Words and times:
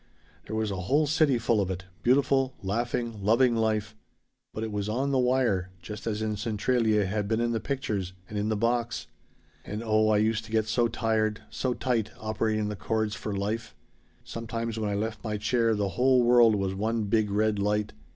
There 0.47 0.55
was 0.55 0.71
a 0.71 0.79
whole 0.87 1.05
city 1.05 1.37
full 1.37 1.61
of 1.61 1.69
it 1.69 1.85
beautiful, 2.01 2.55
laughing, 2.63 3.23
loving 3.23 3.55
Life. 3.55 3.95
But 4.51 4.63
it 4.63 4.71
was 4.71 4.89
on 4.89 5.11
the 5.11 5.19
wire 5.19 5.69
just 5.79 6.07
as 6.07 6.23
in 6.23 6.37
Centralia 6.37 7.01
it 7.01 7.05
had 7.09 7.27
been 7.27 7.39
in 7.39 7.51
the 7.51 7.59
pictures 7.59 8.13
and 8.27 8.35
in 8.35 8.49
the 8.49 8.55
box. 8.57 9.05
And 9.63 9.83
oh 9.85 10.07
I 10.09 10.17
used 10.17 10.43
to 10.45 10.51
get 10.51 10.65
so 10.67 10.87
tired 10.87 11.43
so 11.51 11.75
tight 11.75 12.09
operating 12.19 12.67
the 12.67 12.75
cords 12.75 13.13
for 13.13 13.37
Life. 13.37 13.75
Sometimes 14.23 14.79
when 14.79 14.89
I 14.89 14.95
left 14.95 15.23
my 15.23 15.37
chair 15.37 15.75
the 15.75 15.89
whole 15.89 16.23
world 16.23 16.55
was 16.55 16.73
one 16.73 17.03
big 17.03 17.29
red 17.29 17.59
light. 17.59 17.93